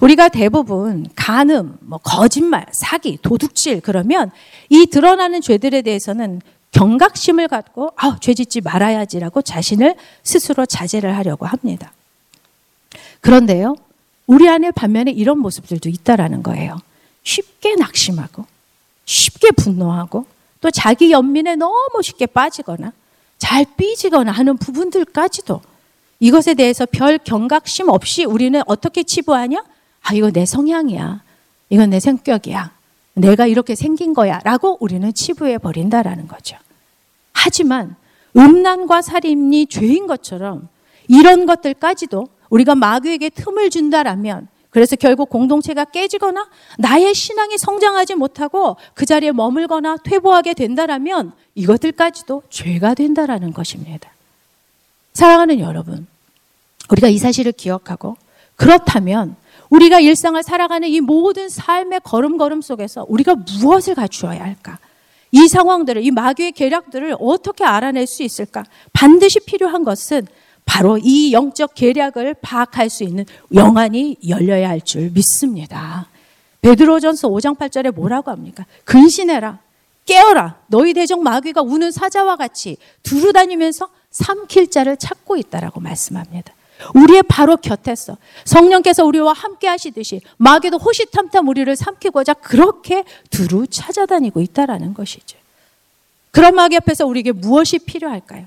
우리가 0.00 0.28
대부분 0.28 1.06
간음, 1.14 1.76
뭐 1.80 1.98
거짓말, 1.98 2.66
사기, 2.72 3.18
도둑질 3.20 3.80
그러면 3.80 4.30
이 4.68 4.86
드러나는 4.86 5.40
죄들에 5.40 5.82
대해서는 5.82 6.40
경각심을 6.72 7.48
갖고 7.48 7.92
아, 7.96 8.16
죄 8.20 8.34
짓지 8.34 8.60
말아야지라고 8.60 9.42
자신을 9.42 9.94
스스로 10.22 10.66
자제를 10.66 11.16
하려고 11.16 11.46
합니다. 11.46 11.92
그런데요. 13.20 13.76
우리 14.26 14.48
안에 14.48 14.70
반면에 14.70 15.10
이런 15.10 15.38
모습들도 15.38 15.88
있다라는 15.88 16.42
거예요. 16.42 16.78
쉽게 17.22 17.76
낙심하고 17.76 18.44
쉽게 19.04 19.50
분노하고 19.52 20.26
또 20.60 20.70
자기 20.70 21.10
연민에 21.10 21.56
너무 21.56 22.02
쉽게 22.02 22.26
빠지거나 22.26 22.92
잘 23.38 23.66
삐지거나 23.76 24.32
하는 24.32 24.56
부분들까지도 24.56 25.60
이것에 26.20 26.54
대해서 26.54 26.86
별 26.86 27.18
경각심 27.18 27.88
없이 27.88 28.24
우리는 28.24 28.60
어떻게 28.66 29.02
치부하냐? 29.02 29.62
아, 30.04 30.14
이거 30.14 30.30
내 30.30 30.46
성향이야. 30.46 31.22
이건 31.70 31.90
내 31.90 31.98
성격이야. 31.98 32.72
내가 33.14 33.46
이렇게 33.46 33.74
생긴 33.74 34.14
거야. 34.14 34.38
라고 34.44 34.76
우리는 34.80 35.12
치부해 35.12 35.58
버린다라는 35.58 36.28
거죠. 36.28 36.56
하지만 37.32 37.96
음란과 38.36 39.02
살인이 39.02 39.66
죄인 39.66 40.06
것처럼 40.06 40.68
이런 41.08 41.46
것들까지도 41.46 42.28
우리가 42.50 42.74
마귀에게 42.74 43.30
틈을 43.30 43.70
준다라면 43.70 44.48
그래서 44.70 44.96
결국 44.96 45.30
공동체가 45.30 45.84
깨지거나 45.84 46.48
나의 46.78 47.14
신앙이 47.14 47.58
성장하지 47.58 48.16
못하고 48.16 48.76
그 48.94 49.06
자리에 49.06 49.30
머물거나 49.30 49.98
퇴보하게 49.98 50.54
된다라면 50.54 51.32
이것들까지도 51.54 52.42
죄가 52.50 52.94
된다라는 52.94 53.52
것입니다. 53.52 54.10
사랑하는 55.12 55.60
여러분, 55.60 56.08
우리가 56.90 57.06
이 57.06 57.18
사실을 57.18 57.52
기억하고 57.52 58.16
그렇다면 58.56 59.36
우리가 59.70 60.00
일상을 60.00 60.42
살아가는 60.42 60.88
이 60.88 61.00
모든 61.00 61.48
삶의 61.48 62.00
걸음걸음 62.04 62.62
속에서 62.62 63.04
우리가 63.08 63.34
무엇을 63.34 63.94
갖추어야 63.94 64.42
할까? 64.42 64.78
이 65.32 65.48
상황들을, 65.48 66.04
이 66.04 66.10
마귀의 66.12 66.52
계략들을 66.52 67.16
어떻게 67.18 67.64
알아낼 67.64 68.06
수 68.06 68.22
있을까? 68.22 68.64
반드시 68.92 69.40
필요한 69.40 69.82
것은 69.84 70.26
바로 70.64 70.96
이 70.96 71.32
영적 71.32 71.74
계략을 71.74 72.34
파악할 72.40 72.88
수 72.88 73.04
있는 73.04 73.26
영안이 73.52 74.16
열려야 74.28 74.68
할 74.68 74.80
줄 74.80 75.10
믿습니다. 75.10 76.06
베드로전서 76.62 77.28
5장 77.28 77.58
8절에 77.58 77.92
뭐라고 77.92 78.30
합니까? 78.30 78.64
근신해라. 78.84 79.58
깨어라. 80.06 80.60
너희 80.68 80.94
대적 80.94 81.22
마귀가 81.22 81.60
우는 81.62 81.90
사자와 81.90 82.36
같이 82.36 82.76
두루 83.02 83.32
다니면서 83.32 83.88
삼킬 84.10 84.70
자를 84.70 84.96
찾고 84.96 85.36
있다라고 85.36 85.80
말씀합니다. 85.80 86.53
우리의 86.94 87.22
바로 87.28 87.56
곁에서 87.56 88.16
성령께서 88.44 89.04
우리와 89.04 89.32
함께 89.32 89.66
하시듯이 89.68 90.20
마귀도 90.36 90.78
호시탐탐 90.78 91.48
우리를 91.48 91.74
삼키고자 91.74 92.34
그렇게 92.34 93.04
두루 93.30 93.66
찾아다니고 93.66 94.40
있다라는 94.40 94.94
것이죠. 94.94 95.38
그런 96.30 96.54
마귀 96.54 96.76
앞에서 96.76 97.06
우리에게 97.06 97.32
무엇이 97.32 97.78
필요할까요? 97.78 98.46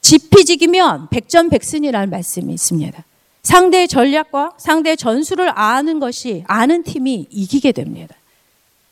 지피지기면 0.00 1.08
백전백승이라는 1.10 2.10
말씀이 2.10 2.52
있습니다. 2.52 3.04
상대의 3.42 3.88
전략과 3.88 4.54
상대의 4.58 4.96
전술을 4.96 5.52
아는 5.54 6.00
것이 6.00 6.44
아는 6.46 6.82
팀이 6.82 7.26
이기게 7.30 7.72
됩니다. 7.72 8.14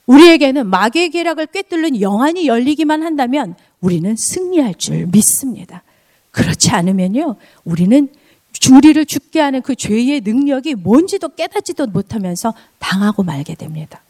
우리에게는 0.07 0.67
마귀의 0.67 1.11
계략을 1.11 1.47
꿰뚫는 1.47 2.01
영안이 2.01 2.47
열리기만 2.47 3.03
한다면 3.03 3.55
우리는 3.81 4.17
승리할 4.17 4.75
줄 4.75 5.07
믿습니다. 5.07 5.83
그렇지 6.31 6.71
않으면요, 6.71 7.37
우리는 7.65 8.09
우리를 8.73 9.05
죽게 9.07 9.41
하는 9.41 9.63
그 9.63 9.75
죄의 9.75 10.21
능력이 10.21 10.75
뭔지도 10.75 11.29
깨닫지도 11.31 11.87
못하면서 11.87 12.55
당하고 12.79 13.23
말게 13.23 13.55
됩니다. 13.55 14.03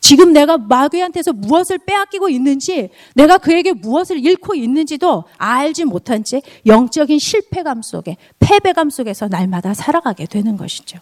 지금 0.00 0.32
내가 0.32 0.58
마귀한테서 0.58 1.32
무엇을 1.32 1.78
빼앗기고 1.78 2.28
있는지, 2.28 2.90
내가 3.14 3.38
그에게 3.38 3.72
무엇을 3.72 4.24
잃고 4.24 4.54
있는지도 4.56 5.24
알지 5.38 5.84
못한 5.84 6.24
채 6.24 6.42
영적인 6.66 7.18
실패감 7.18 7.82
속에, 7.82 8.16
패배감 8.40 8.90
속에서 8.90 9.28
날마다 9.28 9.74
살아가게 9.74 10.26
되는 10.26 10.56
것이죠. 10.56 10.98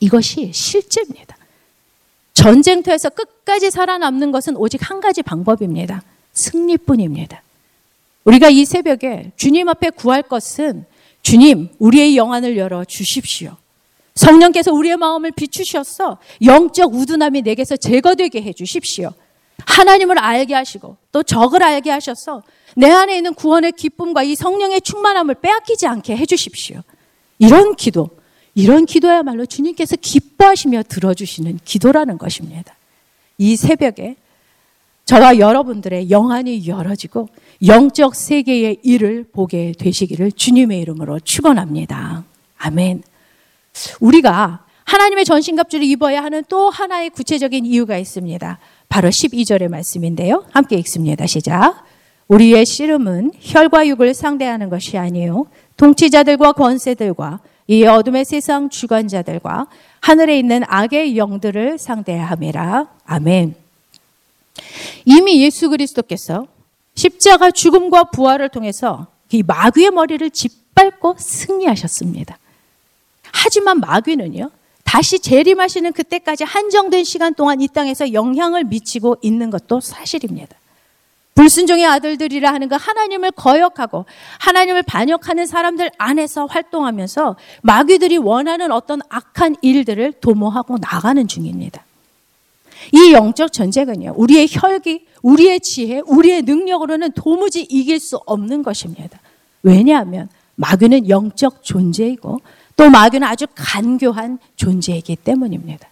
이것이 0.00 0.52
실제입니다. 0.54 1.36
전쟁터에서 2.32 3.10
끝까지 3.10 3.70
살아남는 3.70 4.32
것은 4.32 4.56
오직 4.56 4.88
한 4.88 5.00
가지 5.00 5.22
방법입니다. 5.22 6.02
승리뿐입니다. 6.32 7.42
우리가 8.24 8.48
이 8.48 8.64
새벽에 8.64 9.32
주님 9.36 9.68
앞에 9.68 9.90
구할 9.90 10.22
것은 10.22 10.84
주님, 11.26 11.70
우리의 11.80 12.16
영안을 12.16 12.56
열어 12.56 12.84
주십시오. 12.84 13.56
성령께서 14.14 14.72
우리의 14.72 14.96
마음을 14.96 15.32
비추셔서 15.32 16.18
영적 16.44 16.94
우둔함이 16.94 17.42
내게서 17.42 17.76
제거되게 17.76 18.42
해 18.42 18.52
주십시오. 18.52 19.10
하나님을 19.58 20.20
알게 20.20 20.54
하시고 20.54 20.96
또 21.10 21.24
적을 21.24 21.64
알게 21.64 21.90
하셔서 21.90 22.44
내 22.76 22.88
안에 22.88 23.16
있는 23.16 23.34
구원의 23.34 23.72
기쁨과 23.72 24.22
이 24.22 24.36
성령의 24.36 24.82
충만함을 24.82 25.34
빼앗기지 25.42 25.88
않게 25.88 26.16
해 26.16 26.26
주십시오. 26.26 26.82
이런 27.40 27.74
기도, 27.74 28.08
이런 28.54 28.86
기도야말로 28.86 29.46
주님께서 29.46 29.96
기뻐하시며 29.96 30.84
들어주시는 30.84 31.58
기도라는 31.64 32.18
것입니다. 32.18 32.76
이 33.36 33.56
새벽에 33.56 34.14
저와 35.06 35.38
여러분들의 35.38 36.10
영안이 36.10 36.66
열어지고 36.66 37.28
영적 37.64 38.16
세계의 38.16 38.78
일을 38.82 39.24
보게 39.32 39.72
되시기를 39.78 40.32
주님의 40.32 40.80
이름으로 40.80 41.20
축원합니다. 41.20 42.24
아멘. 42.58 43.04
우리가 44.00 44.64
하나님의 44.84 45.24
전신갑주를 45.24 45.86
입어야 45.86 46.24
하는 46.24 46.42
또 46.48 46.70
하나의 46.70 47.10
구체적인 47.10 47.66
이유가 47.66 47.98
있습니다. 47.98 48.58
바로 48.88 49.08
12절의 49.08 49.68
말씀인데요. 49.68 50.44
함께 50.50 50.76
읽습니다. 50.78 51.24
시작. 51.26 51.84
우리의 52.26 52.66
씨름은 52.66 53.30
혈과 53.38 53.86
육을 53.86 54.12
상대하는 54.12 54.68
것이 54.68 54.98
아니요 54.98 55.46
통치자들과 55.76 56.52
권세들과 56.52 57.38
이 57.68 57.84
어둠의 57.84 58.24
세상 58.24 58.68
주관자들과 58.68 59.68
하늘에 60.00 60.36
있는 60.36 60.62
악의 60.66 61.16
영들을 61.16 61.78
상대함이라. 61.78 62.88
아멘. 63.04 63.65
이미 65.06 65.42
예수 65.42 65.70
그리스도께서 65.70 66.46
십자가 66.94 67.50
죽음과 67.50 68.04
부활을 68.10 68.48
통해서 68.50 69.06
이 69.30 69.42
마귀의 69.42 69.92
머리를 69.92 70.28
짓밟고 70.30 71.16
승리하셨습니다. 71.18 72.38
하지만 73.32 73.80
마귀는요, 73.80 74.50
다시 74.84 75.18
재림하시는 75.20 75.92
그때까지 75.92 76.44
한정된 76.44 77.04
시간 77.04 77.34
동안 77.34 77.60
이 77.60 77.68
땅에서 77.68 78.12
영향을 78.12 78.64
미치고 78.64 79.18
있는 79.22 79.50
것도 79.50 79.80
사실입니다. 79.80 80.56
불순종의 81.34 81.86
아들들이라 81.86 82.52
하는 82.52 82.68
그 82.68 82.74
하나님을 82.76 83.30
거역하고 83.32 84.06
하나님을 84.40 84.82
반역하는 84.82 85.46
사람들 85.46 85.90
안에서 85.98 86.46
활동하면서 86.46 87.36
마귀들이 87.62 88.16
원하는 88.16 88.72
어떤 88.72 89.00
악한 89.08 89.56
일들을 89.62 90.14
도모하고 90.14 90.78
나가는 90.80 91.28
중입니다. 91.28 91.85
이 92.92 93.12
영적 93.12 93.52
전쟁은요, 93.52 94.14
우리의 94.16 94.48
혈기, 94.50 95.06
우리의 95.22 95.60
지혜, 95.60 96.00
우리의 96.06 96.42
능력으로는 96.42 97.12
도무지 97.12 97.62
이길 97.62 97.98
수 98.00 98.16
없는 98.26 98.62
것입니다. 98.62 99.20
왜냐하면 99.62 100.28
마귀는 100.56 101.08
영적 101.08 101.62
존재이고 101.62 102.40
또 102.76 102.90
마귀는 102.90 103.26
아주 103.26 103.46
간교한 103.54 104.38
존재이기 104.56 105.16
때문입니다. 105.16 105.88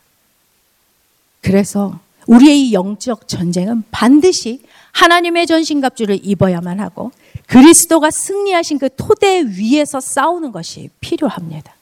그래서 1.41 1.99
우리의 2.27 2.69
이 2.69 2.73
영적 2.73 3.29
전쟁은 3.29 3.85
반드시 3.91 4.61
하나님의 4.93 5.47
전신갑주를 5.47 6.21
입어야만 6.23 6.81
하고 6.81 7.11
그리스도가 7.47 8.11
승리하신 8.11 8.79
그 8.79 8.89
토대 8.97 9.43
위에서 9.43 10.01
싸우는 10.01 10.53
것이 10.53 10.89
필요합니다. 11.01 11.75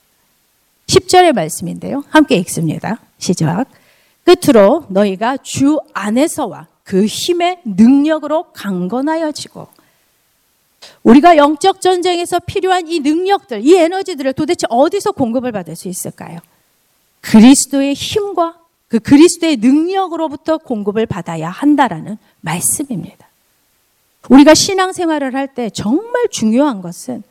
10절의 0.87 1.33
말씀인데요. 1.33 2.03
함께 2.09 2.35
읽습니다. 2.37 2.99
시작. 3.17 3.65
끝으로 4.23 4.85
너희가 4.89 5.37
주 5.37 5.79
안에서와 5.93 6.67
그 6.83 7.05
힘의 7.05 7.59
능력으로 7.65 8.51
강건하여지고 8.53 9.67
우리가 11.03 11.37
영적 11.37 11.81
전쟁에서 11.81 12.39
필요한 12.39 12.87
이 12.87 12.99
능력들, 12.99 13.65
이 13.65 13.75
에너지들을 13.75 14.33
도대체 14.33 14.67
어디서 14.69 15.11
공급을 15.13 15.51
받을 15.51 15.75
수 15.75 15.87
있을까요? 15.87 16.39
그리스도의 17.21 17.93
힘과 17.93 18.55
그 18.89 18.99
그리스도의 18.99 19.57
능력으로부터 19.57 20.57
공급을 20.57 21.05
받아야 21.05 21.49
한다라는 21.49 22.17
말씀입니다. 22.41 23.27
우리가 24.29 24.53
신앙생활을 24.53 25.33
할 25.35 25.47
때 25.53 25.69
정말 25.69 26.27
중요한 26.29 26.81
것은 26.81 27.23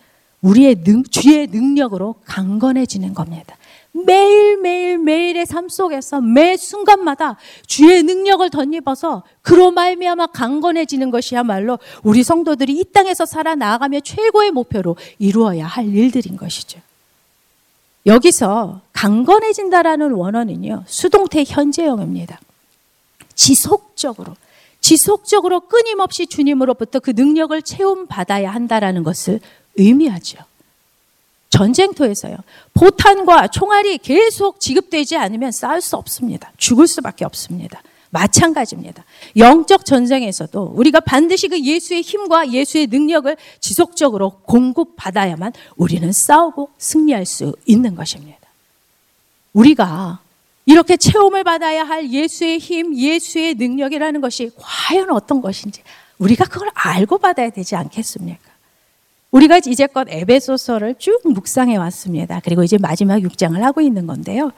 우리의 0.42 0.82
능, 0.84 1.04
주의 1.04 1.46
능력으로 1.46 2.16
강건해지는 2.24 3.14
겁니다. 3.14 3.56
매일매일 3.92 4.98
매일의 4.98 5.44
삶 5.46 5.68
속에서 5.68 6.20
매 6.20 6.56
순간마다 6.56 7.36
주의 7.66 8.02
능력을 8.02 8.48
덧입어서 8.48 9.22
그로 9.42 9.70
말미암아 9.70 10.28
강건해지는 10.28 11.10
것이야말로 11.10 11.78
우리 12.02 12.22
성도들이 12.22 12.72
이 12.72 12.84
땅에서 12.92 13.26
살아나가며 13.26 14.00
최고의 14.00 14.50
목표로 14.52 14.96
이루어야 15.18 15.66
할 15.66 15.94
일들인 15.94 16.36
것이죠. 16.36 16.80
여기서 18.06 18.80
강건해진다라는 18.92 20.12
원어는요. 20.12 20.84
수동태 20.86 21.44
현재형입니다. 21.46 22.40
지속적으로 23.34 24.34
지속적으로 24.80 25.60
끊임없이 25.60 26.26
주님으로부터 26.26 26.98
그 26.98 27.12
능력을 27.14 27.60
체험 27.62 28.06
받아야 28.06 28.52
한다라는 28.52 29.04
것을 29.04 29.38
의미하죠. 29.76 30.38
전쟁터에서요. 31.52 32.36
포탄과 32.72 33.48
총알이 33.48 33.98
계속 33.98 34.58
지급되지 34.58 35.16
않으면 35.18 35.52
싸울 35.52 35.82
수 35.82 35.96
없습니다. 35.96 36.50
죽을 36.56 36.86
수밖에 36.86 37.24
없습니다. 37.26 37.82
마찬가지입니다. 38.10 39.04
영적 39.36 39.84
전쟁에서도 39.84 40.72
우리가 40.74 41.00
반드시 41.00 41.48
그 41.48 41.62
예수의 41.62 42.02
힘과 42.02 42.50
예수의 42.50 42.86
능력을 42.88 43.36
지속적으로 43.60 44.30
공급받아야만 44.44 45.52
우리는 45.76 46.10
싸우고 46.10 46.70
승리할 46.78 47.26
수 47.26 47.54
있는 47.66 47.94
것입니다. 47.94 48.38
우리가 49.52 50.20
이렇게 50.64 50.96
체험을 50.96 51.44
받아야 51.44 51.84
할 51.84 52.10
예수의 52.10 52.58
힘, 52.58 52.96
예수의 52.96 53.54
능력이라는 53.54 54.20
것이 54.20 54.50
과연 54.56 55.10
어떤 55.10 55.42
것인지 55.42 55.82
우리가 56.18 56.44
그걸 56.46 56.70
알고 56.74 57.18
받아야 57.18 57.50
되지 57.50 57.76
않겠습니까? 57.76 58.51
우리가 59.32 59.58
이제껏 59.66 60.06
에베소서를 60.08 60.94
쭉 60.98 61.20
묵상해 61.24 61.76
왔습니다. 61.76 62.40
그리고 62.44 62.62
이제 62.62 62.78
마지막 62.78 63.18
6장을 63.18 63.58
하고 63.58 63.80
있는 63.80 64.06
건데요. 64.06 64.52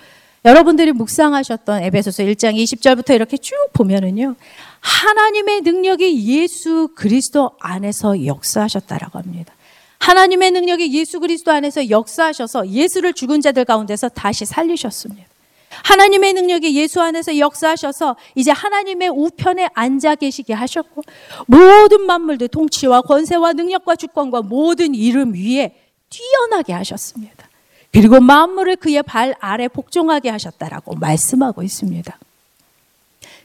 여러분들이 0.44 0.92
묵상하셨던 0.92 1.84
에베소서 1.84 2.24
1장 2.24 2.54
20절부터 2.56 3.14
이렇게 3.14 3.38
쭉 3.38 3.54
보면은요. 3.72 4.34
하나님의 4.80 5.62
능력이 5.62 6.40
예수 6.40 6.88
그리스도 6.94 7.52
안에서 7.60 8.26
역사하셨다라고 8.26 9.18
합니다. 9.20 9.54
하나님의 10.00 10.50
능력이 10.50 10.92
예수 10.98 11.20
그리스도 11.20 11.50
안에서 11.50 11.88
역사하셔서 11.88 12.68
예수를 12.68 13.14
죽은 13.14 13.40
자들 13.40 13.64
가운데서 13.64 14.10
다시 14.10 14.44
살리셨습니다. 14.44 15.33
하나님의 15.82 16.34
능력이 16.34 16.74
예수 16.76 17.00
안에서 17.00 17.38
역사하셔서 17.38 18.16
이제 18.34 18.50
하나님의 18.50 19.08
우편에 19.08 19.68
앉아 19.74 20.16
계시게 20.16 20.52
하셨고 20.52 21.02
모든 21.46 22.02
만물들 22.02 22.48
통치와 22.48 23.02
권세와 23.02 23.52
능력과 23.54 23.96
주권과 23.96 24.42
모든 24.42 24.94
이름 24.94 25.34
위에 25.34 25.74
뛰어나게 26.08 26.72
하셨습니다. 26.72 27.48
그리고 27.92 28.20
만물을 28.20 28.76
그의 28.76 29.02
발 29.02 29.34
아래 29.40 29.68
복종하게 29.68 30.28
하셨다라고 30.30 30.96
말씀하고 30.96 31.62
있습니다. 31.62 32.18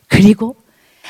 그리고 0.07 0.55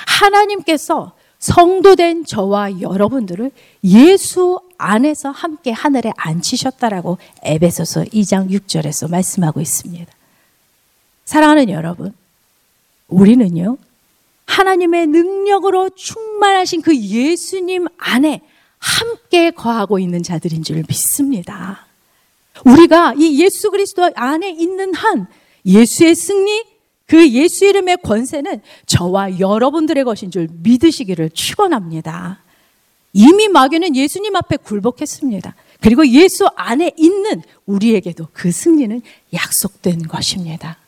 하나님께서 0.06 1.14
성도된 1.40 2.26
저와 2.26 2.82
여러분들을 2.82 3.52
예수 3.86 4.60
안에서 4.78 5.32
함께 5.32 5.72
하늘에 5.72 6.12
앉히셨다라고 6.18 7.18
에베소서 7.44 8.04
2장 8.04 8.50
6절에서 8.50 9.10
말씀하고 9.10 9.62
있습니다. 9.62 10.19
사랑하는 11.30 11.70
여러분, 11.70 12.12
우리는요, 13.08 13.78
하나님의 14.48 15.06
능력으로 15.06 15.92
충만하신 15.92 16.82
그 16.82 16.98
예수님 16.98 17.86
안에 18.00 18.42
함께 18.80 19.52
거하고 19.52 20.00
있는 20.00 20.24
자들인 20.24 20.64
줄 20.64 20.84
믿습니다. 20.88 21.86
우리가 22.66 23.14
이 23.16 23.44
예수 23.44 23.70
그리스도 23.70 24.10
안에 24.16 24.50
있는 24.50 24.96
한 24.96 25.28
예수의 25.68 26.16
승리, 26.16 26.64
그 27.06 27.30
예수 27.30 27.64
이름의 27.64 27.98
권세는 28.02 28.64
저와 28.88 29.40
여러분들의 29.40 30.04
것인 30.06 30.32
줄 30.32 30.48
믿으시기를 30.64 31.30
축원합니다. 31.30 32.42
이미 33.14 33.50
마귀는 33.50 33.96
예수님 33.96 34.36
앞에 34.36 34.58
굴복했습니다. 34.58 35.54
그리고 35.80 36.08
예수 36.08 36.48
안에 36.56 36.90
있는 36.98 37.44
우리에게도 37.68 38.30
그 38.34 38.52
승리는 38.52 39.04
약속된 39.32 40.08
것입니다. 40.08 40.80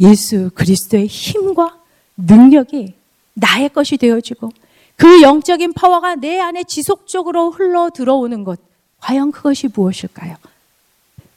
예수 0.00 0.50
그리스도의 0.54 1.06
힘과 1.06 1.78
능력이 2.16 2.94
나의 3.34 3.68
것이 3.70 3.96
되어지고 3.96 4.50
그 4.96 5.22
영적인 5.22 5.74
파워가 5.74 6.14
내 6.16 6.40
안에 6.40 6.64
지속적으로 6.64 7.50
흘러 7.50 7.90
들어오는 7.90 8.44
것. 8.44 8.58
과연 9.00 9.30
그것이 9.30 9.68
무엇일까요? 9.72 10.36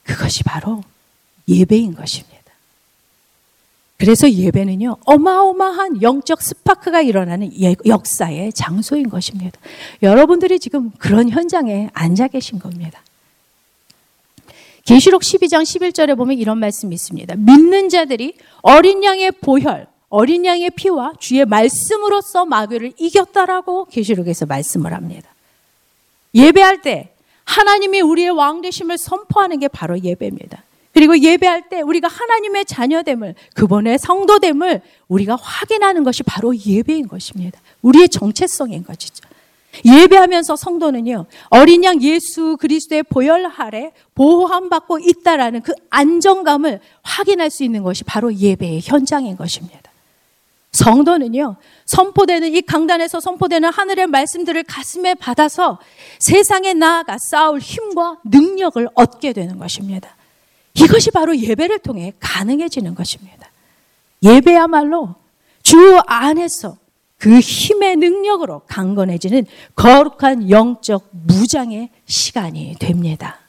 그것이 0.04 0.44
바로 0.44 0.84
예배인 1.48 1.94
것입니다. 1.94 2.40
그래서 3.98 4.32
예배는요, 4.32 4.96
어마어마한 5.04 6.02
영적 6.02 6.42
스파크가 6.42 7.02
일어나는 7.02 7.52
예, 7.62 7.76
역사의 7.86 8.54
장소인 8.54 9.10
것입니다. 9.10 9.60
여러분들이 10.02 10.58
지금 10.60 10.92
그런 10.98 11.30
현장에 11.30 11.90
앉아 11.94 12.30
계신 12.30 12.60
겁니다. 12.60 13.02
계시록 14.90 15.22
12장 15.22 15.62
11절에 15.62 16.18
보면 16.18 16.40
이런 16.40 16.58
말씀이 16.58 16.96
있습니다. 16.96 17.36
믿는 17.36 17.90
자들이 17.90 18.34
어린 18.64 19.04
양의 19.04 19.34
보혈, 19.34 19.86
어린 20.10 20.44
양의 20.44 20.72
피와 20.72 21.14
주의 21.20 21.46
말씀으로써 21.46 22.46
마귀를 22.46 22.94
이겼다라고 22.98 23.86
계시록에서 23.86 24.48
말씀을 24.48 24.92
합니다. 24.94 25.30
예배할 26.34 26.82
때 26.82 27.10
하나님이 27.44 28.02
우리의 28.02 28.32
왕 28.32 28.62
되심을 28.62 28.98
선포하는 28.98 29.60
게 29.60 29.68
바로 29.68 30.00
예배입니다. 30.00 30.64
그리고 30.92 31.20
예배할 31.20 31.70
때 31.70 31.82
우리가 31.82 32.08
하나님의 32.08 32.66
자녀됨을 32.66 33.36
그분의 33.54 34.00
성도됨을 34.00 34.82
우리가 35.08 35.36
확인하는 35.36 36.04
것이 36.04 36.24
바로 36.24 36.56
예배인 36.58 37.08
것입니다. 37.08 37.60
우리의 37.84 38.10
정체성인 38.10 38.86
것이죠. 38.86 39.29
예배하면서 39.86 40.56
성도는요, 40.56 41.26
어린 41.50 41.84
양 41.84 42.02
예수 42.02 42.58
그리스도의 42.58 43.04
보혈 43.04 43.52
아래 43.58 43.92
보호함 44.16 44.70
받고 44.70 45.00
있다라는 45.00 45.62
그 45.62 45.74
안정감을 45.90 46.80
확인할 47.02 47.50
수 47.50 47.64
있는 47.64 47.84
것이 47.84 48.04
바로 48.04 48.34
예배의 48.34 48.82
현장인 48.84 49.38
것입니다. 49.38 49.90
성도는요, 50.72 51.56
선포되는 51.86 52.54
이 52.54 52.62
강단에서 52.62 53.20
선포되는 53.20 53.72
하늘의 53.72 54.08
말씀들을 54.08 54.64
가슴에 54.64 55.16
받아서 55.16 55.80
세상에 56.20 56.74
나아가 56.74 57.18
싸울 57.18 57.60
힘과 57.60 58.18
능력을 58.26 58.88
얻게 58.94 59.34
되는 59.34 59.58
것입니다. 59.58 60.16
이것이 60.76 61.12
바로 61.12 61.36
예배를 61.38 61.80
통해 61.80 62.14
가능해지는 62.20 62.96
것입니다. 62.96 63.50
예배야말로 64.22 65.16
주 65.64 66.00
안에서 66.06 66.78
그 67.20 67.40
힘의 67.40 67.98
능력으로 67.98 68.62
강건해지는 68.68 69.46
거룩한 69.76 70.50
영적 70.50 71.10
무장의 71.12 71.90
시간이 72.06 72.78
됩니다. 72.80 73.40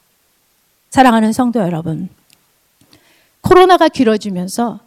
사랑하는 0.89 1.31
성도 1.31 1.61
여러분, 1.61 2.09
코로나가 3.39 3.87
길어지면서 3.87 4.81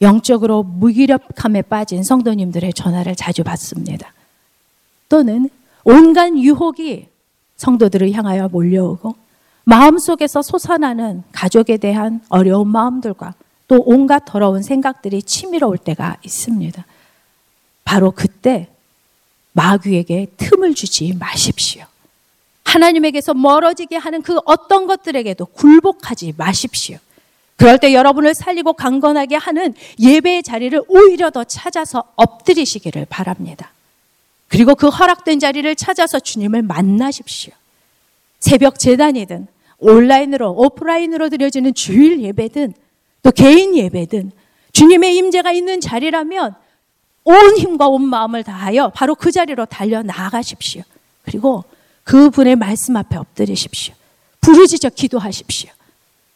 영적으로 0.00 0.62
무기력함에 0.62 1.62
빠진 1.62 2.02
성도님들의 2.02 2.72
전화를 2.72 3.14
자주 3.14 3.44
받습니다. 3.44 4.12
또는 5.10 5.50
온갖 5.84 6.34
유혹이 6.34 7.08
성도들을 7.56 8.10
향하여 8.12 8.48
몰려오고 8.48 9.16
마음속에서 9.64 10.40
솟아나는 10.40 11.24
가족에 11.32 11.76
대한 11.76 12.22
어려운 12.30 12.68
마음들과 12.68 13.34
또 13.68 13.82
온갖 13.84 14.24
더러운 14.24 14.62
생각들이 14.62 15.22
치밀어 15.22 15.68
올 15.68 15.76
때가 15.76 16.16
있습니다. 16.24 16.84
바로 17.90 18.12
그때 18.12 18.68
마귀에게 19.50 20.28
틈을 20.36 20.76
주지 20.76 21.12
마십시오. 21.18 21.84
하나님에게서 22.62 23.34
멀어지게 23.34 23.96
하는 23.96 24.22
그 24.22 24.38
어떤 24.44 24.86
것들에게도 24.86 25.46
굴복하지 25.46 26.34
마십시오. 26.36 26.98
그럴 27.56 27.78
때 27.78 27.92
여러분을 27.92 28.32
살리고 28.32 28.74
강건하게 28.74 29.34
하는 29.34 29.74
예배의 29.98 30.44
자리를 30.44 30.80
오히려 30.86 31.30
더 31.30 31.42
찾아서 31.42 32.04
엎드리시기를 32.14 33.06
바랍니다. 33.10 33.72
그리고 34.46 34.76
그 34.76 34.86
허락된 34.86 35.40
자리를 35.40 35.74
찾아서 35.74 36.20
주님을 36.20 36.62
만나십시오. 36.62 37.52
새벽 38.38 38.78
재단이든 38.78 39.48
온라인으로 39.78 40.52
오프라인으로 40.52 41.28
드려지는 41.28 41.74
주일 41.74 42.20
예배든 42.20 42.72
또 43.24 43.32
개인 43.32 43.76
예배든 43.76 44.30
주님의 44.74 45.16
임재가 45.16 45.50
있는 45.50 45.80
자리라면 45.80 46.54
온 47.24 47.56
힘과 47.56 47.88
온 47.88 48.02
마음을 48.08 48.44
다하여 48.44 48.90
바로 48.94 49.14
그 49.14 49.30
자리로 49.30 49.66
달려 49.66 50.02
나아가십시오. 50.02 50.82
그리고 51.22 51.64
그 52.02 52.30
분의 52.30 52.56
말씀 52.56 52.96
앞에 52.96 53.16
엎드리십시오. 53.16 53.94
부르짖어 54.40 54.90
기도하십시오. 54.90 55.70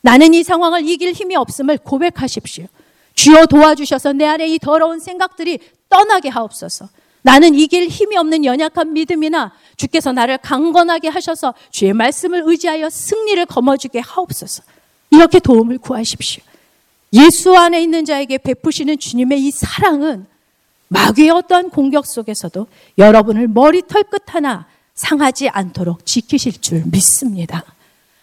나는 0.03 0.35
이 0.35 0.43
상황을 0.43 0.87
이길 0.87 1.13
힘이 1.13 1.37
없음을 1.37 1.79
고백하십시오. 1.79 2.67
주여 3.15 3.47
도와주셔서 3.47 4.13
내 4.13 4.27
안에 4.27 4.47
이 4.49 4.59
더러운 4.59 5.01
생각들이 5.01 5.59
떠나게 5.89 6.29
하옵소서. 6.29 6.89
나는 7.23 7.55
이길 7.55 7.89
힘이 7.89 8.19
없는 8.19 8.45
연약한 8.45 8.93
믿음이나 8.93 9.53
주께서 9.77 10.13
나를 10.13 10.37
강건하게 10.39 11.09
하셔서 11.09 11.55
주의 11.71 11.95
말씀을 11.95 12.43
의지하여 12.45 12.91
승리를 12.91 13.47
거머쥐게 13.47 14.01
하옵소서. 14.01 14.63
이렇게 15.11 15.39
도움을 15.39 15.79
구하십시오. 15.79 16.43
예수 17.15 17.57
안에 17.57 17.81
있는 17.81 18.05
자에게 18.05 18.39
베푸시는 18.39 18.99
주님의 18.99 19.41
이 19.41 19.51
사랑은 19.51 20.27
마귀의 20.89 21.31
어떠한 21.31 21.71
공격 21.71 22.07
속에서도 22.07 22.67
여러분을 22.99 23.49
머리털 23.49 24.05
끝 24.05 24.35
하나 24.35 24.67
상하지 24.95 25.49
않도록 25.49 26.07
지키실 26.07 26.61
줄 26.61 26.85
믿습니다. 26.87 27.65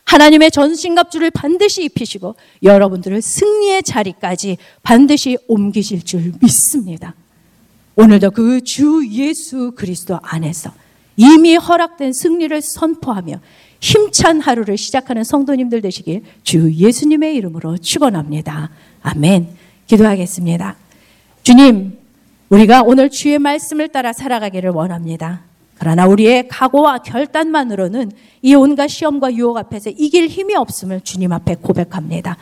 하나님의 0.06 0.52
전신갑주를 0.52 1.32
반드시 1.32 1.84
입히시고 1.84 2.36
여러분들을 2.64 3.22
승리의 3.22 3.84
자리까지 3.84 4.58
반드시 4.84 5.38
옮기실 5.48 6.04
줄 6.04 6.34
믿습니다. 6.42 7.16
오늘도 7.96 8.32
그 8.32 8.62
주 8.62 9.06
예수 9.12 9.72
그리스도 9.76 10.20
안에서 10.22 10.72
이미 11.18 11.56
허락된 11.56 12.14
승리를 12.14 12.62
선포하며 12.62 13.40
힘찬 13.80 14.40
하루를 14.40 14.78
시작하는 14.78 15.24
성도님들 15.24 15.82
되시길 15.82 16.24
주 16.44 16.72
예수님의 16.74 17.36
이름으로 17.36 17.78
축원합니다. 17.78 18.70
아멘. 19.02 19.50
기도하겠습니다. 19.88 20.76
주님, 21.44 21.98
우리가 22.52 22.84
오늘 22.84 23.10
주의 23.10 23.40
말씀을 23.40 23.88
따라 23.88 24.12
살아가기를 24.12 24.72
원합니다. 24.72 25.40
그러나 25.80 26.06
우리의 26.06 26.50
각오와 26.50 27.00
결단만으로는 27.00 28.12
이 28.42 28.54
온갖 28.54 28.88
시험과 28.90 29.34
유혹 29.34 29.58
앞에서 29.58 29.90
이길 29.90 30.28
힘이 30.28 30.56
없음을 30.56 31.00
주님 31.02 31.32
앞에 31.32 31.56
고백합니다. 31.62 32.38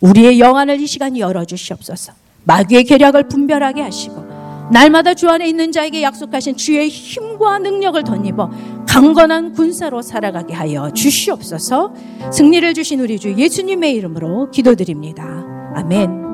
우리의 0.00 0.38
영안을 0.38 0.78
이 0.78 0.86
시간 0.86 1.18
열어주시옵소서. 1.18 2.12
마귀의 2.44 2.84
계략을 2.84 3.28
분별하게 3.28 3.80
하시고 3.80 4.24
날마다 4.70 5.14
주 5.14 5.28
안에 5.28 5.48
있는 5.48 5.72
자에게 5.72 6.02
약속하신 6.02 6.56
주의 6.56 6.88
힘과 6.88 7.58
능력을 7.58 8.04
덧입어 8.04 8.50
강건한 8.86 9.52
군사로 9.52 10.02
살아가게 10.02 10.52
하여 10.52 10.90
주시옵소서. 10.90 11.94
승리를 12.30 12.74
주신 12.74 13.00
우리 13.00 13.18
주 13.18 13.34
예수님의 13.34 13.94
이름으로 13.94 14.50
기도드립니다. 14.50 15.24
아멘. 15.74 16.25